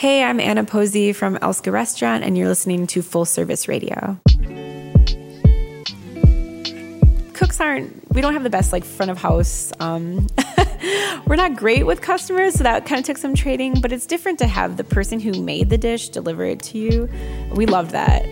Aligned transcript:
Hey, 0.00 0.24
I'm 0.24 0.40
Anna 0.40 0.64
Posey 0.64 1.12
from 1.12 1.36
Elske 1.40 1.70
Restaurant, 1.70 2.24
and 2.24 2.34
you're 2.34 2.48
listening 2.48 2.86
to 2.86 3.02
Full 3.02 3.26
Service 3.26 3.68
Radio. 3.68 4.18
Cooks 7.34 7.60
aren't, 7.60 8.10
we 8.10 8.22
don't 8.22 8.32
have 8.32 8.42
the 8.42 8.48
best 8.48 8.72
like 8.72 8.82
front 8.82 9.10
of 9.10 9.18
house. 9.18 9.74
Um, 9.78 10.26
we're 11.26 11.36
not 11.36 11.54
great 11.54 11.84
with 11.84 12.00
customers, 12.00 12.54
so 12.54 12.64
that 12.64 12.86
kind 12.86 12.98
of 12.98 13.04
took 13.04 13.18
some 13.18 13.34
training, 13.34 13.82
but 13.82 13.92
it's 13.92 14.06
different 14.06 14.38
to 14.38 14.46
have 14.46 14.78
the 14.78 14.84
person 14.84 15.20
who 15.20 15.32
made 15.32 15.68
the 15.68 15.76
dish 15.76 16.08
deliver 16.08 16.46
it 16.46 16.62
to 16.62 16.78
you. 16.78 17.06
We 17.52 17.66
loved 17.66 17.90
that. 17.90 18.24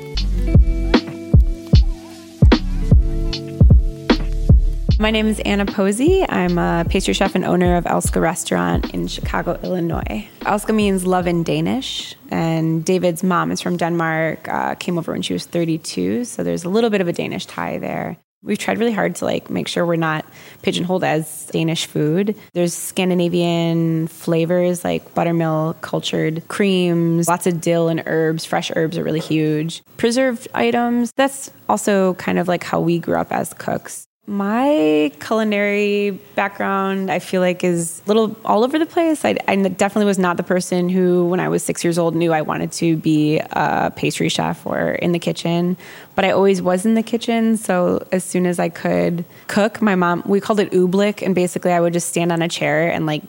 My 5.00 5.12
name 5.12 5.28
is 5.28 5.38
Anna 5.44 5.64
Posey. 5.64 6.28
I'm 6.28 6.58
a 6.58 6.84
pastry 6.88 7.14
chef 7.14 7.36
and 7.36 7.44
owner 7.44 7.76
of 7.76 7.84
Elske 7.84 8.20
Restaurant 8.20 8.92
in 8.92 9.06
Chicago, 9.06 9.56
Illinois. 9.62 10.28
Elske 10.40 10.74
means 10.74 11.06
love 11.06 11.28
in 11.28 11.44
Danish, 11.44 12.16
and 12.32 12.84
David's 12.84 13.22
mom 13.22 13.52
is 13.52 13.60
from 13.60 13.76
Denmark, 13.76 14.48
uh, 14.48 14.74
came 14.74 14.98
over 14.98 15.12
when 15.12 15.22
she 15.22 15.32
was 15.32 15.46
32, 15.46 16.24
so 16.24 16.42
there's 16.42 16.64
a 16.64 16.68
little 16.68 16.90
bit 16.90 17.00
of 17.00 17.06
a 17.06 17.12
Danish 17.12 17.46
tie 17.46 17.78
there. 17.78 18.16
We've 18.42 18.58
tried 18.58 18.78
really 18.78 18.92
hard 18.92 19.14
to 19.16 19.24
like 19.24 19.50
make 19.50 19.68
sure 19.68 19.86
we're 19.86 19.94
not 19.94 20.24
pigeonholed 20.62 21.04
as 21.04 21.46
Danish 21.52 21.86
food. 21.86 22.36
There's 22.52 22.74
Scandinavian 22.74 24.08
flavors 24.08 24.82
like 24.82 25.14
buttermilk, 25.14 25.80
cultured 25.80 26.46
creams, 26.48 27.28
lots 27.28 27.46
of 27.46 27.60
dill 27.60 27.88
and 27.88 28.02
herbs. 28.06 28.44
Fresh 28.44 28.72
herbs 28.74 28.98
are 28.98 29.04
really 29.04 29.20
huge. 29.20 29.82
Preserved 29.96 30.48
items. 30.54 31.12
That's 31.16 31.52
also 31.68 32.14
kind 32.14 32.38
of 32.38 32.48
like 32.48 32.64
how 32.64 32.80
we 32.80 32.98
grew 32.98 33.16
up 33.16 33.32
as 33.32 33.54
cooks. 33.54 34.07
My 34.28 35.10
culinary 35.20 36.10
background, 36.34 37.10
I 37.10 37.18
feel 37.18 37.40
like, 37.40 37.64
is 37.64 38.02
a 38.04 38.08
little 38.08 38.36
all 38.44 38.62
over 38.62 38.78
the 38.78 38.84
place. 38.84 39.24
I, 39.24 39.38
I, 39.48 39.56
definitely 39.56 40.04
was 40.04 40.18
not 40.18 40.36
the 40.36 40.42
person 40.42 40.90
who, 40.90 41.26
when 41.28 41.40
I 41.40 41.48
was 41.48 41.62
six 41.62 41.82
years 41.82 41.96
old, 41.96 42.14
knew 42.14 42.30
I 42.30 42.42
wanted 42.42 42.70
to 42.72 42.98
be 42.98 43.38
a 43.38 43.90
pastry 43.96 44.28
chef 44.28 44.66
or 44.66 44.90
in 44.90 45.12
the 45.12 45.18
kitchen. 45.18 45.78
But 46.14 46.26
I 46.26 46.32
always 46.32 46.60
was 46.60 46.84
in 46.84 46.92
the 46.92 47.02
kitchen. 47.02 47.56
So 47.56 48.06
as 48.12 48.22
soon 48.22 48.44
as 48.44 48.58
I 48.58 48.68
could 48.68 49.24
cook, 49.46 49.80
my 49.80 49.94
mom, 49.94 50.22
we 50.26 50.42
called 50.42 50.60
it 50.60 50.72
oobleck. 50.72 51.24
And 51.24 51.34
basically, 51.34 51.72
I 51.72 51.80
would 51.80 51.94
just 51.94 52.10
stand 52.10 52.30
on 52.30 52.42
a 52.42 52.48
chair 52.48 52.92
and 52.92 53.06
like 53.06 53.22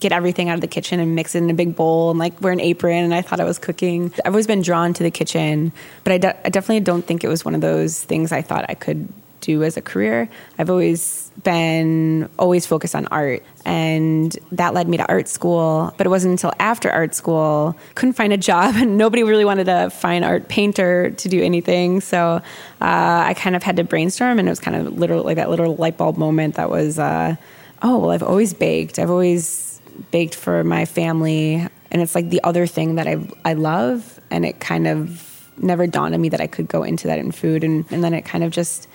get 0.00 0.10
everything 0.10 0.48
out 0.48 0.56
of 0.56 0.62
the 0.62 0.66
kitchen 0.66 0.98
and 0.98 1.14
mix 1.14 1.36
it 1.36 1.44
in 1.44 1.50
a 1.50 1.54
big 1.54 1.76
bowl 1.76 2.10
and 2.10 2.18
like 2.18 2.40
wear 2.40 2.52
an 2.52 2.58
apron 2.58 3.04
and 3.04 3.14
I 3.14 3.22
thought 3.22 3.38
I 3.38 3.44
was 3.44 3.60
cooking. 3.60 4.12
I've 4.24 4.32
always 4.32 4.48
been 4.48 4.62
drawn 4.62 4.94
to 4.94 5.04
the 5.04 5.10
kitchen, 5.12 5.72
but 6.02 6.12
I, 6.12 6.18
de- 6.18 6.46
I 6.46 6.48
definitely 6.48 6.80
don't 6.80 7.06
think 7.06 7.22
it 7.22 7.28
was 7.28 7.44
one 7.44 7.54
of 7.54 7.60
those 7.60 8.02
things 8.02 8.32
I 8.32 8.42
thought 8.42 8.64
I 8.68 8.74
could 8.74 9.06
do 9.40 9.62
as 9.62 9.76
a 9.76 9.82
career. 9.82 10.28
I've 10.58 10.70
always 10.70 11.30
been 11.42 12.28
always 12.38 12.66
focused 12.66 12.94
on 12.94 13.06
art. 13.06 13.42
And 13.64 14.36
that 14.52 14.74
led 14.74 14.88
me 14.88 14.96
to 14.96 15.06
art 15.06 15.28
school 15.28 15.92
but 15.96 16.06
it 16.06 16.10
wasn't 16.10 16.32
until 16.32 16.52
after 16.58 16.90
art 16.90 17.14
school 17.14 17.76
couldn't 17.94 18.14
find 18.14 18.32
a 18.32 18.36
job 18.36 18.74
and 18.76 18.96
nobody 18.96 19.22
really 19.22 19.44
wanted 19.44 19.68
a 19.68 19.90
fine 19.90 20.24
art 20.24 20.48
painter 20.48 21.10
to 21.10 21.28
do 21.28 21.42
anything. 21.42 22.00
So 22.00 22.42
uh, 22.80 23.24
i 23.30 23.34
kind 23.34 23.56
of 23.56 23.62
had 23.62 23.76
to 23.76 23.84
brainstorm 23.84 24.38
and 24.38 24.48
it 24.48 24.50
was 24.50 24.60
kind 24.60 24.76
of 24.76 24.98
literally 24.98 25.24
like 25.24 25.36
that 25.36 25.50
little 25.50 25.76
light 25.76 25.96
bulb 25.96 26.16
moment 26.16 26.54
that 26.56 26.70
was 26.70 26.98
uh, 26.98 27.36
oh 27.82 27.98
well 27.98 28.10
i've 28.10 28.22
always 28.22 28.54
baked. 28.54 28.98
I've 28.98 29.10
always 29.10 29.80
baked 30.10 30.34
for 30.34 30.64
my 30.64 30.84
family. 30.84 31.66
And 31.92 32.00
it's 32.02 32.14
like 32.14 32.30
the 32.30 32.42
other 32.44 32.66
thing 32.66 32.96
that 32.96 33.06
i, 33.06 33.18
I 33.44 33.54
love 33.54 34.20
and 34.30 34.44
it 34.44 34.60
kind 34.60 34.86
of 34.86 35.26
never 35.58 35.86
dawned 35.86 36.14
on 36.14 36.20
me 36.20 36.30
that 36.30 36.40
i 36.40 36.46
could 36.46 36.68
go 36.68 36.82
into 36.82 37.06
that 37.08 37.18
in 37.18 37.32
food. 37.32 37.64
And, 37.64 37.84
and 37.90 38.02
then 38.02 38.14
it 38.14 38.22
kind 38.22 38.44
of 38.44 38.50
just 38.50 38.88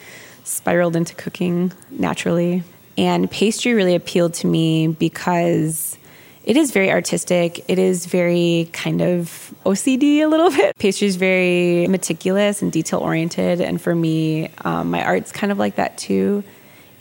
spiraled 0.45 0.95
into 0.95 1.13
cooking 1.15 1.73
naturally. 1.91 2.63
And 2.97 3.29
pastry 3.29 3.73
really 3.73 3.95
appealed 3.95 4.33
to 4.35 4.47
me 4.47 4.88
because 4.88 5.97
it 6.45 6.55
is 6.55 6.71
very 6.71 6.91
artistic. 6.91 7.65
It 7.67 7.79
is 7.79 8.05
very 8.05 8.69
kind 8.71 9.01
of 9.01 9.53
OCD 9.66 10.19
a 10.19 10.27
little 10.27 10.49
bit. 10.61 10.77
Pastry 10.77 11.07
is 11.07 11.16
very 11.16 11.88
meticulous 11.88 12.61
and 12.61 12.71
detail 12.71 12.99
oriented. 12.99 13.59
And 13.59 13.81
for 13.81 13.93
me, 13.93 14.49
um, 14.63 14.91
my 14.91 15.03
art's 15.03 15.31
kind 15.31 15.51
of 15.51 15.57
like 15.57 15.75
that 15.75 15.97
too. 15.97 16.43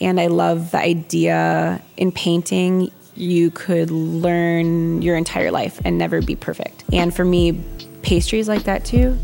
And 0.00 0.18
I 0.18 0.26
love 0.26 0.72
the 0.72 0.78
idea 0.78 1.80
in 1.96 2.10
painting, 2.10 2.90
you 3.14 3.50
could 3.52 3.90
learn 3.90 5.02
your 5.02 5.16
entire 5.16 5.52
life 5.52 5.80
and 5.84 5.98
never 5.98 6.20
be 6.20 6.34
perfect. 6.34 6.82
And 6.92 7.14
for 7.14 7.24
me, 7.24 7.62
pastry 8.02 8.40
is 8.40 8.48
like 8.48 8.64
that 8.64 8.84
too. 8.84 9.16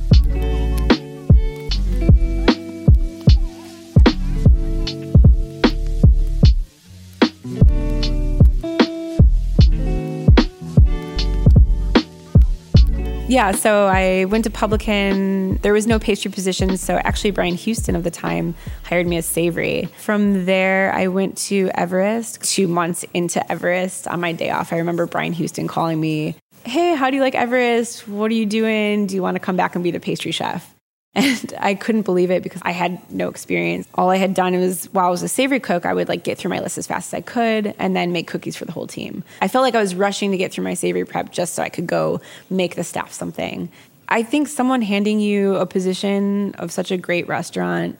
Yeah, 13.41 13.53
so 13.53 13.87
I 13.87 14.27
went 14.27 14.45
to 14.45 14.51
Publican. 14.51 15.56
There 15.62 15.73
was 15.73 15.87
no 15.87 15.99
pastry 15.99 16.31
position, 16.31 16.77
so 16.77 16.97
actually 16.97 17.31
Brian 17.31 17.56
Huston 17.56 17.97
of 17.97 18.05
the 18.05 18.11
time 18.11 18.55
hired 18.83 19.06
me 19.06 19.17
as 19.17 19.25
savory. 19.25 19.89
From 19.97 20.45
there, 20.45 20.93
I 20.93 21.06
went 21.06 21.39
to 21.49 21.71
Everest. 21.75 22.43
Two 22.43 22.69
months 22.69 23.03
into 23.15 23.41
Everest 23.51 24.06
on 24.09 24.21
my 24.21 24.33
day 24.33 24.51
off, 24.51 24.75
I 24.75 24.77
remember 24.77 25.06
Brian 25.06 25.33
Huston 25.33 25.69
calling 25.69 25.99
me, 25.99 26.34
Hey, 26.65 26.95
how 26.95 27.09
do 27.09 27.17
you 27.17 27.23
like 27.23 27.34
Everest? 27.34 28.06
What 28.06 28.31
are 28.31 28.34
you 28.34 28.45
doing? 28.45 29.06
Do 29.06 29.15
you 29.15 29.23
want 29.23 29.37
to 29.37 29.41
come 29.41 29.57
back 29.57 29.75
and 29.75 29.83
be 29.83 29.91
the 29.91 30.01
pastry 30.01 30.33
chef? 30.33 30.75
And 31.15 31.54
I 31.60 31.75
couldn't 31.75 32.03
believe 32.03 32.31
it 32.31 32.43
because 32.43 32.62
I 32.65 32.72
had 32.72 33.10
no 33.10 33.28
experience. 33.28 33.88
All 33.94 34.10
I 34.10 34.16
had 34.16 34.34
done 34.34 34.59
was 34.59 34.87
while 34.93 35.06
I 35.06 35.10
was 35.10 35.22
a 35.22 35.28
savory 35.28 35.60
cook, 35.60 35.87
I 35.87 35.94
would 35.94 36.09
like 36.09 36.25
get 36.25 36.38
through 36.38 36.50
my 36.50 36.60
list 36.60 36.78
as 36.78 36.87
fast 36.87 37.12
as 37.12 37.19
I 37.19 37.21
could 37.21 37.75
and 37.78 37.97
then 37.97 38.12
make 38.12 38.26
cookies 38.26 38.56
for 38.56 38.65
the 38.65 38.72
whole 38.72 38.87
team. 38.87 39.25
I 39.41 39.48
felt 39.48 39.62
like 39.62 39.75
I 39.75 39.81
was 39.81 39.94
rushing 39.94 40.31
to 40.31 40.37
get 40.37 40.53
through 40.53 40.65
my 40.65 40.75
savory 40.75 41.04
prep 41.04 41.32
just 41.32 41.54
so 41.54 41.62
I 41.62 41.69
could 41.69 41.87
go 41.87 42.21
make 42.48 42.76
the 42.76 42.84
staff 42.84 43.12
something. 43.12 43.71
I 44.09 44.22
think 44.22 44.48
someone 44.48 44.82
handing 44.82 45.21
you 45.21 45.54
a 45.56 45.66
position 45.66 46.54
of 46.56 46.72
such 46.72 46.91
a 46.91 46.97
great 46.97 47.28
restaurant 47.28 47.98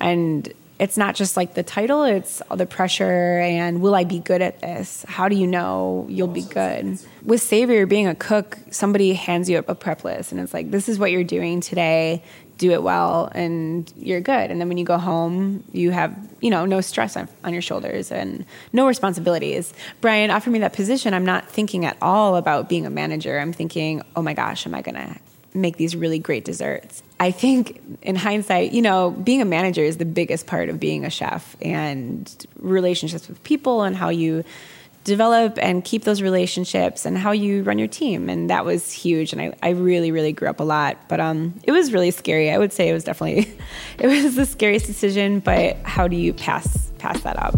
and 0.00 0.52
it's 0.82 0.96
not 0.96 1.14
just 1.14 1.36
like 1.36 1.54
the 1.54 1.62
title, 1.62 2.02
it's 2.02 2.42
the 2.52 2.66
pressure 2.66 3.38
and 3.38 3.80
will 3.80 3.94
I 3.94 4.02
be 4.02 4.18
good 4.18 4.42
at 4.42 4.60
this? 4.60 5.04
How 5.06 5.28
do 5.28 5.36
you 5.36 5.46
know 5.46 6.06
you'll 6.08 6.26
be 6.26 6.42
good? 6.42 6.98
With 7.22 7.40
savory, 7.40 7.86
being 7.86 8.08
a 8.08 8.16
cook, 8.16 8.58
somebody 8.72 9.14
hands 9.14 9.48
you 9.48 9.58
a 9.58 9.74
prep 9.76 10.02
list 10.02 10.32
and 10.32 10.40
it's 10.40 10.52
like, 10.52 10.72
this 10.72 10.88
is 10.88 10.98
what 10.98 11.12
you're 11.12 11.22
doing 11.22 11.60
today. 11.60 12.24
Do 12.58 12.72
it 12.72 12.82
well 12.82 13.30
and 13.32 13.92
you're 13.96 14.20
good. 14.20 14.50
And 14.50 14.60
then 14.60 14.68
when 14.68 14.76
you 14.76 14.84
go 14.84 14.98
home 14.98 15.62
you 15.70 15.92
have 15.92 16.18
you 16.40 16.50
know 16.50 16.66
no 16.66 16.80
stress 16.80 17.16
on, 17.16 17.28
on, 17.44 17.52
your 17.52 17.62
shoulders 17.62 18.10
and 18.10 18.44
no 18.72 18.88
responsibilities. 18.88 19.72
Brian 20.00 20.32
offered 20.32 20.50
me 20.50 20.58
that 20.58 20.72
position. 20.72 21.14
I'm 21.14 21.24
not 21.24 21.48
thinking 21.48 21.84
at 21.84 21.96
all 22.02 22.34
about 22.34 22.68
being 22.68 22.86
a 22.86 22.90
manager. 22.90 23.38
I'm 23.38 23.52
thinking 23.52 24.02
oh 24.16 24.22
my 24.22 24.34
gosh 24.34 24.66
am 24.66 24.74
i 24.74 24.82
going 24.82 24.96
to 24.96 25.16
make 25.54 25.76
these 25.76 25.94
really 25.94 26.18
great 26.18 26.44
desserts 26.44 27.02
i 27.20 27.30
think 27.30 27.80
in 28.02 28.16
hindsight 28.16 28.72
you 28.72 28.82
know 28.82 29.10
being 29.10 29.40
a 29.40 29.44
manager 29.44 29.82
is 29.82 29.96
the 29.98 30.04
biggest 30.04 30.46
part 30.46 30.68
of 30.68 30.80
being 30.80 31.04
a 31.04 31.10
chef 31.10 31.56
and 31.60 32.46
relationships 32.58 33.28
with 33.28 33.42
people 33.44 33.82
and 33.82 33.96
how 33.96 34.08
you 34.08 34.44
develop 35.04 35.58
and 35.60 35.84
keep 35.84 36.04
those 36.04 36.22
relationships 36.22 37.04
and 37.04 37.18
how 37.18 37.32
you 37.32 37.62
run 37.62 37.78
your 37.78 37.88
team. 37.88 38.28
And 38.28 38.50
that 38.50 38.64
was 38.64 38.92
huge. 38.92 39.32
And 39.32 39.42
I, 39.42 39.54
I 39.62 39.70
really, 39.70 40.12
really 40.12 40.32
grew 40.32 40.48
up 40.48 40.60
a 40.60 40.64
lot. 40.64 41.08
But 41.08 41.20
um, 41.20 41.54
it 41.64 41.72
was 41.72 41.92
really 41.92 42.10
scary. 42.10 42.50
I 42.50 42.58
would 42.58 42.72
say 42.72 42.88
it 42.88 42.92
was 42.92 43.04
definitely, 43.04 43.52
it 43.98 44.06
was 44.06 44.36
the 44.36 44.46
scariest 44.46 44.86
decision. 44.86 45.40
But 45.40 45.76
how 45.84 46.08
do 46.08 46.16
you 46.16 46.32
pass 46.32 46.90
pass 46.98 47.20
that 47.22 47.38
up? 47.38 47.54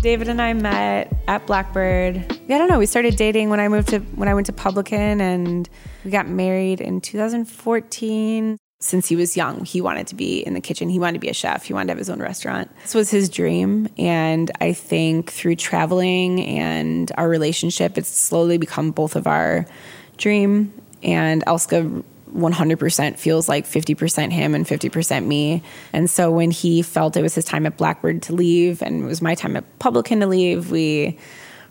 David 0.00 0.28
and 0.28 0.40
I 0.40 0.54
met 0.54 1.12
at 1.28 1.46
Blackbird. 1.46 2.40
Yeah, 2.48 2.56
I 2.56 2.58
don't 2.58 2.68
know. 2.68 2.78
We 2.78 2.86
started 2.86 3.16
dating 3.16 3.50
when 3.50 3.60
I 3.60 3.68
moved 3.68 3.88
to 3.88 3.98
when 3.98 4.28
I 4.28 4.34
went 4.34 4.46
to 4.46 4.52
Publican, 4.52 5.20
and 5.20 5.68
we 6.04 6.10
got 6.10 6.26
married 6.26 6.80
in 6.80 7.00
2014 7.00 8.56
since 8.82 9.08
he 9.08 9.14
was 9.14 9.36
young, 9.36 9.66
he 9.66 9.82
wanted 9.82 10.06
to 10.06 10.14
be 10.14 10.40
in 10.40 10.54
the 10.54 10.60
kitchen. 10.60 10.88
He 10.88 10.98
wanted 10.98 11.14
to 11.14 11.18
be 11.18 11.28
a 11.28 11.34
chef. 11.34 11.64
He 11.64 11.74
wanted 11.74 11.88
to 11.88 11.90
have 11.92 11.98
his 11.98 12.08
own 12.08 12.18
restaurant. 12.18 12.70
This 12.82 12.94
was 12.94 13.10
his 13.10 13.28
dream. 13.28 13.88
And 13.98 14.50
I 14.58 14.72
think 14.72 15.30
through 15.32 15.56
traveling 15.56 16.46
and 16.46 17.12
our 17.18 17.28
relationship, 17.28 17.98
it's 17.98 18.08
slowly 18.08 18.56
become 18.56 18.90
both 18.90 19.16
of 19.16 19.26
our 19.26 19.66
dream. 20.16 20.72
And 21.02 21.44
Elske 21.44 22.02
100% 22.34 23.18
feels 23.18 23.48
like 23.48 23.66
50% 23.66 24.32
him 24.32 24.54
and 24.54 24.66
50% 24.66 25.26
me. 25.26 25.62
And 25.92 26.08
so 26.08 26.30
when 26.30 26.50
he 26.50 26.82
felt 26.82 27.16
it 27.16 27.22
was 27.22 27.34
his 27.34 27.44
time 27.44 27.66
at 27.66 27.76
Blackbird 27.76 28.22
to 28.22 28.34
leave 28.34 28.82
and 28.82 29.04
it 29.04 29.06
was 29.06 29.22
my 29.22 29.34
time 29.34 29.56
at 29.56 29.78
Publican 29.78 30.20
to 30.20 30.26
leave, 30.26 30.70
we 30.70 31.18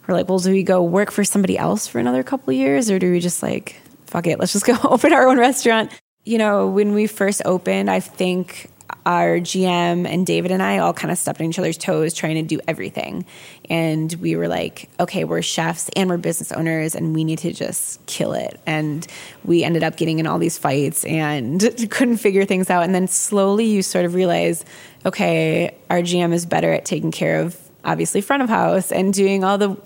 were 0.08 0.14
like, 0.14 0.28
well, 0.30 0.40
do 0.40 0.52
we 0.52 0.64
go 0.64 0.82
work 0.84 1.12
for 1.12 1.24
somebody 1.24 1.58
else 1.58 1.88
for 1.88 2.00
another 2.00 2.24
couple 2.24 2.54
years 2.54 2.90
or 2.90 3.00
do 3.00 3.12
we 3.12 3.20
just 3.20 3.44
like, 3.44 3.82
fuck 4.06 4.28
it, 4.28 4.40
let's 4.40 4.54
just 4.54 4.66
go 4.66 4.76
open 4.84 5.14
our 5.14 5.28
own 5.28 5.38
restaurant? 5.38 5.92
you 6.30 6.38
know, 6.38 6.68
when 6.68 6.94
we 6.94 7.08
first 7.08 7.42
opened, 7.46 7.90
I 7.90 8.00
think 8.00 8.70
our 9.06 9.38
GM 9.40 10.08
and 10.08 10.26
David 10.26 10.52
and 10.52 10.62
I 10.62 10.80
all 10.80 10.94
kind 10.94 11.12
of 11.12 11.18
stepped 11.18 11.40
on 11.42 11.48
each 11.48 11.60
other's 11.60 11.78
toes 11.78 12.14
trying 12.14 12.36
to 12.36 12.42
do 12.42 12.60
everything. 12.68 13.26
And 13.70 14.14
we 14.16 14.36
were 14.36 14.48
like, 14.48 14.90
okay, 15.00 15.24
we're 15.24 15.42
chefs 15.42 15.90
and 15.96 16.10
we're 16.10 16.18
business 16.18 16.52
owners 16.52 16.96
and 16.96 17.14
we 17.14 17.24
need 17.24 17.40
to 17.40 17.54
just 17.54 18.06
kill 18.06 18.34
it. 18.34 18.60
And 18.66 19.06
we 19.44 19.64
ended 19.64 19.84
up 19.84 19.98
getting 19.98 20.20
in 20.20 20.28
all 20.28 20.40
these 20.40 20.58
fights 20.58 21.06
and 21.06 21.62
couldn't 21.90 22.18
figure 22.18 22.46
things 22.46 22.70
out. 22.70 22.84
And 22.84 22.94
then 22.94 23.08
slowly 23.08 23.66
you 23.66 23.82
sort 23.82 24.06
of 24.06 24.14
realize, 24.14 24.66
okay, 25.06 25.76
our 25.90 26.00
GM 26.00 26.34
is 26.34 26.46
better 26.46 26.72
at 26.72 26.86
taking 26.86 27.12
care 27.12 27.42
of 27.42 27.58
obviously 27.84 28.22
front 28.22 28.44
of 28.44 28.50
house 28.50 28.92
and 28.92 29.14
doing 29.14 29.44
all 29.44 29.58
the 29.58 29.78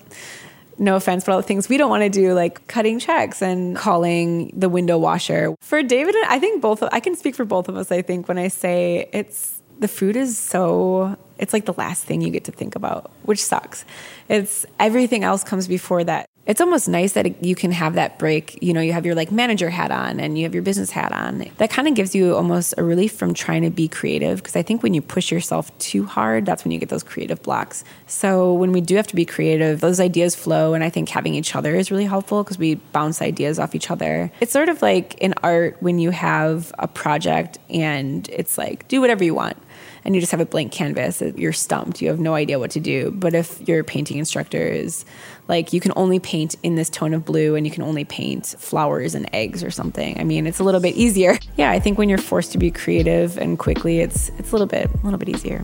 no 0.83 0.95
offense, 0.95 1.23
but 1.23 1.31
all 1.31 1.37
the 1.37 1.47
things 1.47 1.69
we 1.69 1.77
don't 1.77 1.89
want 1.89 2.03
to 2.03 2.09
do, 2.09 2.33
like 2.33 2.67
cutting 2.67 2.99
checks 2.99 3.41
and 3.41 3.75
calling 3.75 4.51
the 4.55 4.69
window 4.69 4.97
washer. 4.97 5.55
For 5.61 5.81
David, 5.81 6.15
I 6.27 6.39
think 6.39 6.61
both, 6.61 6.83
I 6.83 6.99
can 6.99 7.15
speak 7.15 7.35
for 7.35 7.45
both 7.45 7.69
of 7.69 7.77
us, 7.77 7.91
I 7.91 8.01
think, 8.01 8.27
when 8.27 8.37
I 8.37 8.49
say 8.49 9.09
it's 9.13 9.61
the 9.79 9.87
food 9.87 10.15
is 10.15 10.37
so, 10.37 11.17
it's 11.37 11.53
like 11.53 11.65
the 11.65 11.73
last 11.73 12.05
thing 12.05 12.21
you 12.21 12.29
get 12.29 12.45
to 12.45 12.51
think 12.51 12.75
about, 12.75 13.11
which 13.23 13.43
sucks. 13.43 13.85
It's 14.29 14.65
everything 14.79 15.23
else 15.23 15.43
comes 15.43 15.67
before 15.67 16.03
that 16.03 16.29
it's 16.45 16.59
almost 16.59 16.89
nice 16.89 17.13
that 17.13 17.43
you 17.43 17.55
can 17.55 17.71
have 17.71 17.95
that 17.95 18.19
break. 18.19 18.61
You 18.61 18.73
know, 18.73 18.81
you 18.81 18.91
have 18.93 19.05
your 19.05 19.15
like 19.15 19.31
manager 19.31 19.69
hat 19.69 19.91
on 19.91 20.19
and 20.19 20.37
you 20.37 20.43
have 20.43 20.53
your 20.53 20.63
business 20.63 20.91
hat 20.91 21.11
on. 21.13 21.45
That 21.57 21.69
kind 21.69 21.87
of 21.87 21.95
gives 21.95 22.13
you 22.13 22.35
almost 22.35 22.73
a 22.77 22.83
relief 22.83 23.13
from 23.13 23.33
trying 23.33 23.61
to 23.61 23.69
be 23.69 23.87
creative. 23.87 24.37
Because 24.39 24.55
I 24.55 24.61
think 24.61 24.83
when 24.83 24.93
you 24.93 25.01
push 25.01 25.31
yourself 25.31 25.75
too 25.79 26.05
hard, 26.05 26.45
that's 26.45 26.65
when 26.65 26.71
you 26.71 26.79
get 26.79 26.89
those 26.89 27.03
creative 27.03 27.41
blocks. 27.41 27.83
So 28.07 28.53
when 28.53 28.73
we 28.73 28.81
do 28.81 28.95
have 28.97 29.07
to 29.07 29.15
be 29.15 29.25
creative, 29.25 29.79
those 29.79 29.99
ideas 29.99 30.35
flow. 30.35 30.73
And 30.73 30.83
I 30.83 30.89
think 30.89 31.07
having 31.07 31.33
each 31.33 31.55
other 31.55 31.75
is 31.75 31.91
really 31.91 32.05
helpful 32.05 32.43
because 32.43 32.57
we 32.57 32.75
bounce 32.75 33.21
ideas 33.21 33.57
off 33.57 33.73
each 33.73 33.89
other. 33.89 34.31
It's 34.41 34.51
sort 34.51 34.67
of 34.67 34.81
like 34.81 35.15
in 35.19 35.33
art 35.43 35.77
when 35.79 35.99
you 35.99 36.09
have 36.09 36.73
a 36.77 36.87
project 36.87 37.57
and 37.69 38.27
it's 38.29 38.57
like, 38.57 38.87
do 38.89 38.99
whatever 38.99 39.23
you 39.23 39.33
want 39.33 39.57
and 40.05 40.15
you 40.15 40.21
just 40.21 40.31
have 40.31 40.41
a 40.41 40.45
blank 40.45 40.71
canvas, 40.71 41.21
you're 41.35 41.53
stumped. 41.53 42.01
You 42.01 42.09
have 42.09 42.19
no 42.19 42.35
idea 42.35 42.59
what 42.59 42.71
to 42.71 42.79
do. 42.79 43.11
But 43.11 43.33
if 43.33 43.61
your 43.67 43.83
painting 43.83 44.17
instructor 44.17 44.67
is 44.67 45.05
like, 45.47 45.73
you 45.73 45.79
can 45.79 45.93
only 45.95 46.19
paint 46.19 46.55
in 46.63 46.75
this 46.75 46.89
tone 46.89 47.13
of 47.13 47.25
blue 47.25 47.55
and 47.55 47.65
you 47.65 47.71
can 47.71 47.83
only 47.83 48.03
paint 48.05 48.55
flowers 48.57 49.15
and 49.15 49.29
eggs 49.33 49.63
or 49.63 49.71
something. 49.71 50.19
I 50.19 50.23
mean, 50.23 50.47
it's 50.47 50.59
a 50.59 50.63
little 50.63 50.81
bit 50.81 50.95
easier. 50.95 51.37
Yeah, 51.55 51.69
I 51.69 51.79
think 51.79 51.99
when 51.99 52.09
you're 52.09 52.17
forced 52.17 52.51
to 52.53 52.57
be 52.57 52.71
creative 52.71 53.37
and 53.37 53.59
quickly, 53.59 53.99
it's 53.99 54.29
it's 54.39 54.49
a 54.49 54.53
little 54.53 54.65
bit 54.65 54.89
a 54.89 55.03
little 55.03 55.19
bit 55.19 55.29
easier. 55.29 55.63